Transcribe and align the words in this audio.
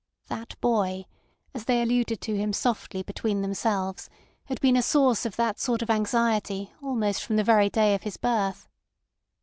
"That 0.29 0.59
boy," 0.61 1.05
as 1.53 1.65
they 1.65 1.79
alluded 1.79 2.21
to 2.21 2.35
him 2.35 2.53
softly 2.53 3.03
between 3.03 3.43
themselves, 3.43 4.09
had 4.45 4.59
been 4.59 4.75
a 4.75 4.81
source 4.81 5.27
of 5.27 5.35
that 5.35 5.59
sort 5.59 5.83
of 5.83 5.91
anxiety 5.91 6.73
almost 6.81 7.23
from 7.23 7.35
the 7.35 7.43
very 7.43 7.69
day 7.69 7.93
of 7.93 8.01
his 8.01 8.17
birth. 8.17 8.67